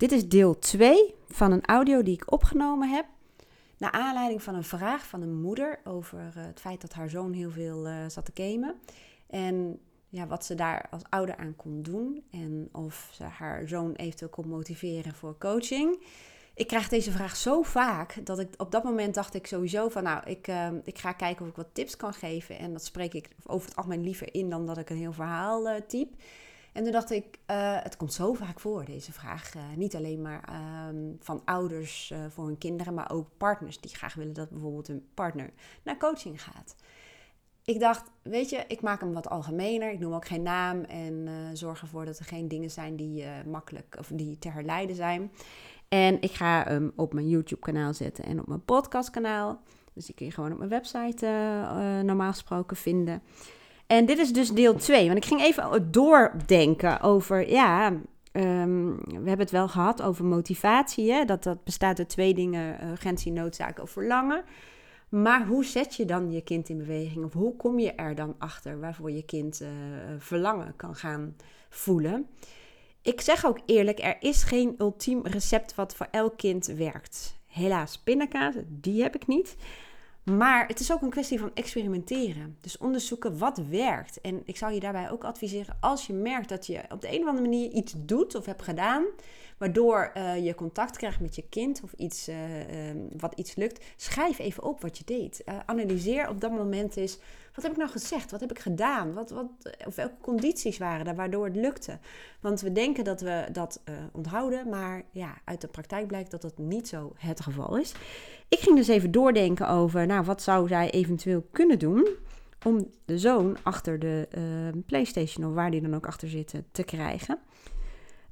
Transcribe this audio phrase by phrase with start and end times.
[0.00, 3.06] Dit is deel 2 van een audio die ik opgenomen heb.
[3.78, 7.32] Naar aanleiding van een vraag van een moeder over eh, het feit dat haar zoon
[7.32, 8.74] heel veel uh, zat te gamen.
[9.26, 12.22] En ja, wat ze daar als ouder aan kon doen.
[12.30, 16.02] En of ze haar zoon eventueel kon motiveren voor coaching.
[16.54, 20.02] Ik krijg deze vraag zo vaak dat ik op dat moment dacht ik sowieso van
[20.02, 22.58] nou, ik, uh, ik ga kijken of ik wat tips kan geven.
[22.58, 25.68] En dat spreek ik over het algemeen liever in dan dat ik een heel verhaal
[25.68, 26.08] uh, typ.
[26.72, 29.54] En toen dacht ik, uh, het komt zo vaak voor, deze vraag.
[29.54, 30.48] Uh, niet alleen maar
[30.88, 34.86] um, van ouders uh, voor hun kinderen, maar ook partners die graag willen dat bijvoorbeeld
[34.86, 35.50] hun partner
[35.82, 36.74] naar coaching gaat.
[37.64, 39.92] Ik dacht, weet je, ik maak hem wat algemener.
[39.92, 43.96] Ik noem ook geen naam en zorg ervoor dat er geen dingen zijn die makkelijk
[43.98, 45.32] of die te herleiden zijn.
[45.88, 49.60] En ik ga hem op mijn YouTube-kanaal zetten en op mijn podcast-kanaal.
[49.92, 51.26] Dus die kun je gewoon op mijn website
[52.04, 53.22] normaal gesproken vinden.
[53.90, 55.06] En dit is dus deel 2.
[55.06, 57.86] Want ik ging even doordenken over, ja,
[58.32, 61.12] um, we hebben het wel gehad over motivatie.
[61.12, 61.24] Hè?
[61.24, 64.42] Dat, dat bestaat uit twee dingen, urgentie, noodzaak of verlangen.
[65.08, 67.24] Maar hoe zet je dan je kind in beweging?
[67.24, 69.68] Of hoe kom je er dan achter waarvoor je kind uh,
[70.18, 71.36] verlangen kan gaan
[71.68, 72.26] voelen?
[73.02, 77.38] Ik zeg ook eerlijk, er is geen ultiem recept wat voor elk kind werkt.
[77.46, 79.56] Helaas, pindakaas, die heb ik niet.
[80.24, 82.56] Maar het is ook een kwestie van experimenteren.
[82.60, 84.20] Dus onderzoeken wat werkt.
[84.20, 87.20] En ik zou je daarbij ook adviseren, als je merkt dat je op de een
[87.20, 89.04] of andere manier iets doet of hebt gedaan,
[89.58, 93.84] waardoor uh, je contact krijgt met je kind of iets, uh, uh, wat iets lukt,
[93.96, 95.44] schrijf even op wat je deed.
[95.44, 97.18] Eh, analyseer op dat moment eens,
[97.54, 98.30] wat heb ik nou gezegd?
[98.30, 99.12] Wat heb ik gedaan?
[99.12, 99.46] Wat, wat,
[99.86, 101.98] of welke condities waren er waardoor het lukte?
[102.40, 106.42] Want we denken dat we dat eh, onthouden, maar ja, uit de praktijk blijkt dat
[106.42, 107.94] dat niet zo het geval is.
[108.48, 112.08] Ik ging dus even doordenken over, nou, wat zou zij eventueel kunnen doen
[112.64, 116.82] om de zoon achter de uh, PlayStation of waar die dan ook achter zit te
[116.82, 117.38] krijgen.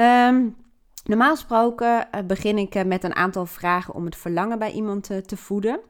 [0.00, 0.56] Um,
[1.04, 5.80] normaal gesproken begin ik met een aantal vragen om het verlangen bij iemand te voeden.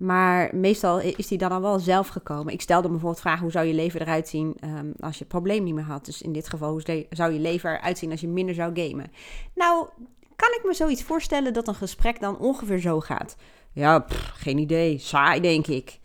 [0.00, 2.52] Maar meestal is die dan al wel zelf gekomen.
[2.52, 5.64] Ik stelde bijvoorbeeld vragen: hoe zou je leven eruit zien um, als je het probleem
[5.64, 6.04] niet meer had?
[6.04, 9.12] Dus in dit geval, hoe zou je leven eruit zien als je minder zou gamen?
[9.54, 9.88] Nou,
[10.36, 13.36] kan ik me zoiets voorstellen dat een gesprek dan ongeveer zo gaat?
[13.72, 14.98] Ja, geen idee.
[14.98, 15.98] Saai, denk ik.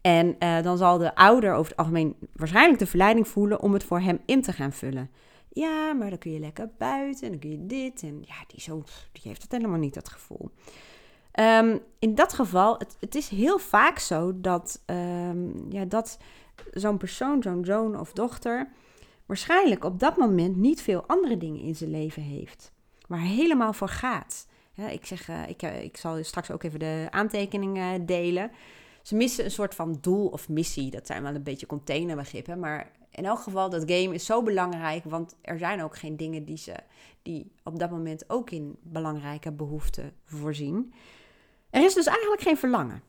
[0.00, 3.84] En uh, dan zal de ouder over het algemeen waarschijnlijk de verleiding voelen om het
[3.84, 5.10] voor hem in te gaan vullen.
[5.52, 8.02] Ja, maar dan kun je lekker buiten en dan kun je dit.
[8.02, 10.50] En ja, die, zo, die heeft het helemaal niet, dat gevoel.
[11.40, 16.18] Um, in dat geval, het, het, is heel vaak zo dat, um, ja, dat
[16.72, 18.68] zo'n persoon, zo'n zoon of dochter,
[19.26, 22.72] waarschijnlijk op dat moment niet veel andere dingen in zijn leven heeft.
[23.08, 24.46] Waar helemaal voor gaat.
[24.90, 28.50] Ik, zeg, uh, ik, uh, ik zal straks ook even de aantekeningen delen.
[29.02, 30.90] Ze missen een soort van doel of missie.
[30.90, 32.58] Dat zijn wel een beetje containerbegrippen.
[32.58, 35.04] Maar in elk geval, dat game is zo belangrijk.
[35.04, 36.74] Want er zijn ook geen dingen die ze
[37.22, 40.92] die op dat moment ook in belangrijke behoeften voorzien.
[41.76, 43.02] Er is dus eigenlijk geen verlangen.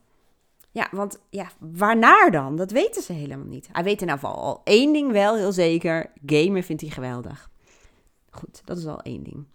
[0.72, 2.55] Ja, want ja, waarnaar dan?
[2.55, 3.69] Dat weten ze helemaal niet.
[3.72, 6.11] Hij weet in ieder geval al één ding wel heel zeker.
[6.25, 7.50] Gamen vindt hij geweldig.
[8.29, 9.45] Goed, dat is al één ding.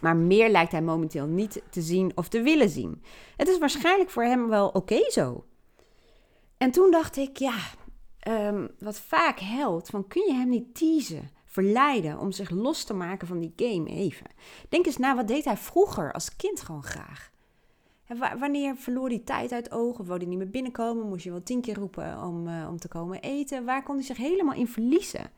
[0.00, 3.02] Maar meer lijkt hij momenteel niet te zien of te willen zien.
[3.36, 5.44] Het is waarschijnlijk voor hem wel oké zo.
[6.56, 7.56] En toen dacht ik, ja,
[8.28, 12.94] um, wat vaak helpt, van kun je hem niet teasen, verleiden om zich los te
[12.94, 14.26] maken van die game even.
[14.68, 17.30] Denk eens na, wat deed hij vroeger als kind gewoon graag?
[18.38, 20.04] Wanneer verloor hij tijd uit ogen?
[20.06, 21.08] Wou hij niet meer binnenkomen?
[21.08, 23.64] Moest je wel tien keer roepen om, uh, om te komen eten?
[23.64, 25.30] Waar kon hij zich helemaal in verliezen?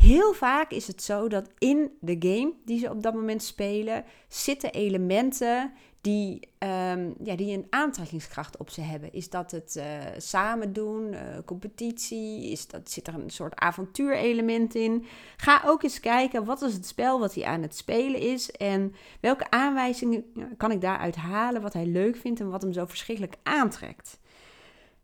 [0.00, 4.04] Heel vaak is het zo dat in de game die ze op dat moment spelen,
[4.28, 9.12] zitten elementen die, um, ja, die een aantrekkingskracht op ze hebben.
[9.12, 9.84] Is dat het uh,
[10.16, 12.50] samen doen, uh, competitie?
[12.50, 15.04] Is dat, zit er een soort avontuurelement in?
[15.36, 18.50] Ga ook eens kijken, wat is het spel wat hij aan het spelen is?
[18.50, 20.24] En welke aanwijzingen
[20.56, 24.18] kan ik daaruit halen wat hij leuk vindt en wat hem zo verschrikkelijk aantrekt?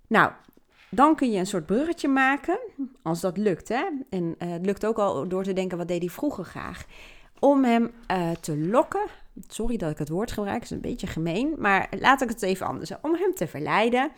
[0.07, 0.33] Nou,
[0.91, 2.59] dan kun je een soort bruggetje maken,
[3.03, 3.69] als dat lukt.
[3.69, 3.85] Hè?
[4.11, 6.85] En uh, het lukt ook al door te denken, wat deed hij vroeger graag?
[7.39, 9.07] Om hem uh, te lokken,
[9.49, 12.67] sorry dat ik het woord gebruik, is een beetje gemeen, maar laat ik het even
[12.67, 12.93] anders.
[13.03, 14.11] Om hem te verleiden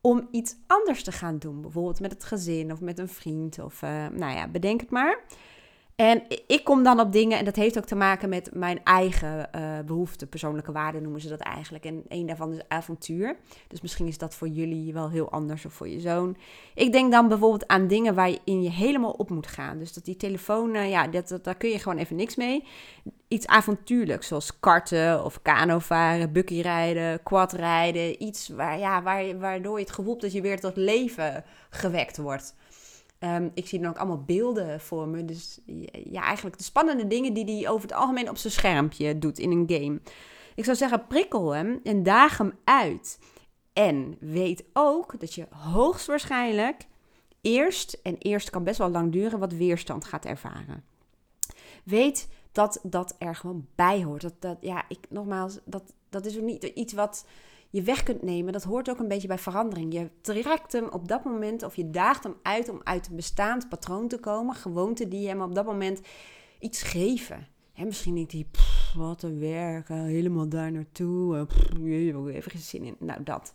[0.00, 1.60] om iets anders te gaan doen.
[1.60, 5.20] Bijvoorbeeld met het gezin of met een vriend of uh, nou ja, bedenk het maar.
[5.96, 9.48] En ik kom dan op dingen, en dat heeft ook te maken met mijn eigen
[9.56, 11.84] uh, behoeften, persoonlijke waarden noemen ze dat eigenlijk.
[11.84, 13.36] En een daarvan is avontuur.
[13.68, 16.36] Dus misschien is dat voor jullie wel heel anders of voor je zoon.
[16.74, 19.78] Ik denk dan bijvoorbeeld aan dingen waar je helemaal op moet gaan.
[19.78, 22.64] Dus dat die telefoon, uh, ja, dat, dat, daar kun je gewoon even niks mee.
[23.28, 28.22] Iets avontuurlijks, zoals karten of kano varen, rijden, quadrijden.
[28.22, 32.54] Iets waar, ja, waar, waardoor je het gevoel dat je weer tot leven gewekt wordt.
[33.24, 35.24] Ehm, ik zie dan ook allemaal beelden voor me.
[35.24, 35.60] Dus
[36.10, 39.50] ja, eigenlijk de spannende dingen die hij over het algemeen op zijn schermpje doet in
[39.50, 40.00] een game.
[40.54, 43.18] Ik zou zeggen, prikkel hem en daag hem uit.
[43.72, 46.86] En weet ook dat je hoogstwaarschijnlijk
[47.40, 50.84] eerst, en eerst kan best wel lang duren, wat weerstand gaat ervaren.
[51.84, 54.22] Weet dat dat er gewoon bij hoort.
[54.22, 57.26] Dat, dat, ja, ik, nogmaals, dat, dat is ook niet iets wat
[57.74, 58.52] je weg kunt nemen.
[58.52, 59.92] Dat hoort ook een beetje bij verandering.
[59.92, 63.68] Je trekt hem op dat moment of je daagt hem uit om uit een bestaand
[63.68, 64.54] patroon te komen.
[64.54, 66.00] Gewoonten die hem op dat moment
[66.58, 67.46] iets geven.
[67.72, 68.46] Hè, misschien denkt hij,
[68.96, 71.46] wat een werk, helemaal daar naartoe.
[71.46, 71.70] Pff,
[72.26, 72.96] even geen zin in.
[72.98, 73.54] Nou, dat.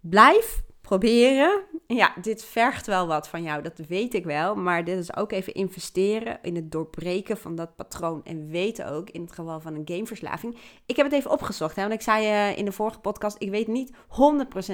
[0.00, 1.62] Blijf proberen.
[1.86, 4.54] Ja, dit vergt wel wat van jou, dat weet ik wel.
[4.54, 8.24] Maar dit is ook even investeren in het doorbreken van dat patroon.
[8.24, 10.56] En weten ook, in het geval van een gameverslaving.
[10.86, 13.36] Ik heb het even opgezocht, hè, want ik zei uh, in de vorige podcast...
[13.38, 13.92] ik weet niet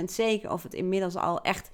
[0.00, 1.70] 100% zeker of het inmiddels al echt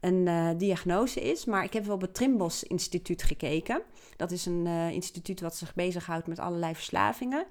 [0.00, 1.44] een uh, diagnose is.
[1.44, 3.82] Maar ik heb wel op het Trimbos Instituut gekeken.
[4.16, 7.46] Dat is een uh, instituut wat zich bezighoudt met allerlei verslavingen.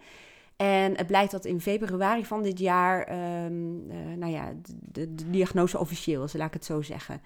[0.62, 3.10] En het blijkt dat in februari van dit jaar,
[3.46, 4.54] um, uh, nou ja,
[4.92, 7.22] de, diagnose officieel is, laat ik het zo zeggen.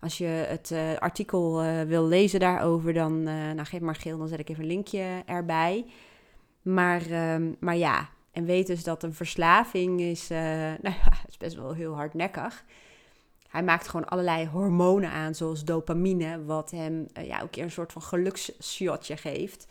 [0.00, 4.28] Als je het uh, artikel uh, wil lezen daarover, dan nou, geef maar geel, dan
[4.28, 5.86] zet ik even een linkje erbij.
[6.62, 10.28] Maar, um, maar ja, en weet dus dat een verslaving is,
[10.84, 12.64] nou ja, is best wel heel hardnekkig.
[13.48, 18.02] Hij maakt gewoon allerlei hormonen aan, zoals dopamine, wat hem ja, ook een soort van
[18.02, 19.66] geluksshotje geeft.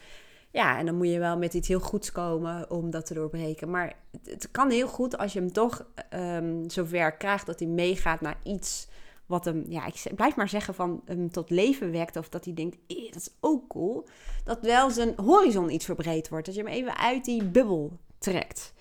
[0.54, 3.70] Ja, en dan moet je wel met iets heel goeds komen om dat te doorbreken.
[3.70, 8.22] Maar het, kan heel goed als je hem toch um, zover krijgt dat hij meegaat
[8.22, 8.88] naar iets
[9.26, 12.18] wat hem, ja, ik blijf maar zeggen van hem tot leven wekt.
[12.18, 14.08] Of dat hij denkt, eh, dat is ook cool.
[14.44, 16.46] Dat wel zijn horizon iets verbreed wordt.
[16.46, 18.74] Dat je hem even uit die bubbel trekt.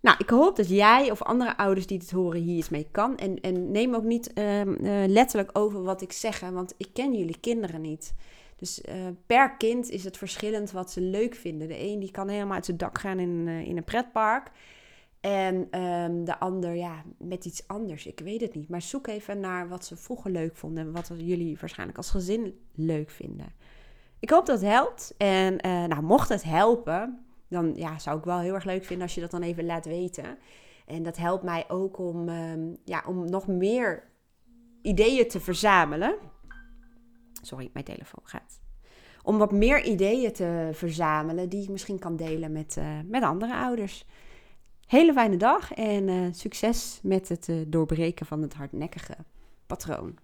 [0.00, 3.16] Nou, ik hoop dat jij of andere ouders die dit horen hier iets mee kan.
[3.16, 7.14] En, en neem ook niet um, uh, letterlijk over wat ik zeg, want ik ken
[7.14, 8.14] jullie kinderen niet.
[8.58, 8.94] Dus uh,
[9.26, 11.68] per kind is het verschillend wat ze leuk vinden.
[11.68, 14.50] De een die kan helemaal uit zijn dak gaan in, uh, in een pretpark.
[15.20, 18.06] En um, de ander, ja, met iets anders.
[18.06, 18.68] Ik weet het niet.
[18.68, 20.86] Maar zoek even naar wat ze vroeger leuk vonden.
[20.86, 23.52] En wat jullie waarschijnlijk als gezin leuk vinden.
[24.20, 25.14] Ik hoop dat het helpt.
[25.16, 29.06] En uh, nou, mocht het helpen, dan ja, zou ik wel heel erg leuk vinden
[29.06, 30.38] als je dat dan even laat weten.
[30.86, 34.02] En dat helpt mij ook om, um, ja, om nog meer
[34.82, 36.14] ideeën te verzamelen.
[37.42, 38.60] Sorry, mijn telefoon gaat.
[39.22, 43.54] Om wat meer ideeën te verzamelen die ik misschien kan delen met, uh, met andere
[43.54, 44.04] ouders.
[44.86, 49.16] Hele fijne dag en uh, succes met het uh, doorbreken van het hardnekkige
[49.66, 50.18] patroon.